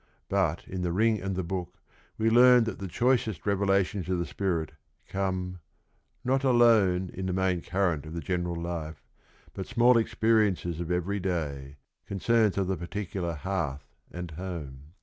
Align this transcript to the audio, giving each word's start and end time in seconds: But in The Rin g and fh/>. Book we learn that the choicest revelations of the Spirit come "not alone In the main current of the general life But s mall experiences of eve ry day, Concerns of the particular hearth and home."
But 0.29 0.67
in 0.67 0.81
The 0.81 0.91
Rin 0.91 1.17
g 1.17 1.21
and 1.21 1.35
fh/>. 1.37 1.47
Book 1.47 1.77
we 2.17 2.31
learn 2.31 2.63
that 2.63 2.79
the 2.79 2.87
choicest 2.87 3.45
revelations 3.45 4.09
of 4.09 4.17
the 4.17 4.25
Spirit 4.25 4.71
come 5.07 5.59
"not 6.25 6.43
alone 6.43 7.11
In 7.13 7.27
the 7.27 7.33
main 7.33 7.61
current 7.61 8.07
of 8.07 8.15
the 8.15 8.19
general 8.19 8.55
life 8.55 9.05
But 9.53 9.67
s 9.67 9.77
mall 9.77 9.99
experiences 9.99 10.79
of 10.79 10.91
eve 10.91 11.07
ry 11.07 11.19
day, 11.19 11.77
Concerns 12.07 12.57
of 12.57 12.65
the 12.65 12.77
particular 12.77 13.33
hearth 13.35 13.93
and 14.11 14.31
home." 14.31 14.93